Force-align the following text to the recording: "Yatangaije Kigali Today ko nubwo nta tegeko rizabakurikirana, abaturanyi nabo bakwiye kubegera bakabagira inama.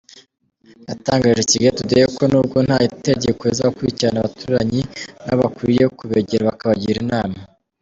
"Yatangaije 0.89 1.41
Kigali 1.49 1.75
Today 1.77 2.05
ko 2.15 2.23
nubwo 2.31 2.57
nta 2.67 2.77
tegeko 3.07 3.41
rizabakurikirana, 3.49 4.17
abaturanyi 4.21 4.81
nabo 5.23 5.37
bakwiye 5.43 5.83
kubegera 5.97 6.49
bakabagira 6.49 6.97
inama. 7.05 7.37